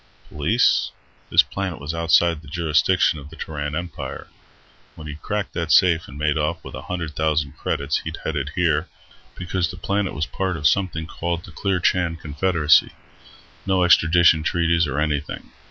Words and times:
Police? 0.29 0.89
This 1.29 1.43
planet 1.43 1.79
was 1.79 1.93
outside 1.93 2.41
the 2.41 2.47
jurisdiction 2.47 3.19
of 3.19 3.29
the 3.29 3.35
Terran 3.35 3.75
Empire. 3.75 4.29
When 4.95 5.05
he'd 5.05 5.21
cracked 5.21 5.53
that 5.53 5.71
safe 5.71 6.07
and 6.07 6.17
made 6.17 6.39
off 6.39 6.63
with 6.63 6.73
a 6.73 6.81
hundred 6.81 7.15
thousand 7.15 7.55
credits, 7.55 7.97
he'd 7.99 8.17
headed 8.23 8.49
here, 8.55 8.87
because 9.35 9.69
the 9.69 9.77
planet 9.77 10.15
was 10.15 10.25
part 10.25 10.57
of 10.57 10.67
something 10.67 11.05
called 11.05 11.45
the 11.45 11.51
Clearchan 11.51 12.19
Confederacy. 12.19 12.93
No 13.67 13.83
extradition 13.83 14.41
treaties 14.41 14.87
or 14.87 14.99
anything. 14.99 15.51